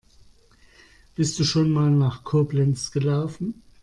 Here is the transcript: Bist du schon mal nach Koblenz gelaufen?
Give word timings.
Bist 1.13 1.37
du 1.37 1.43
schon 1.43 1.69
mal 1.69 1.91
nach 1.91 2.23
Koblenz 2.23 2.91
gelaufen? 2.91 3.61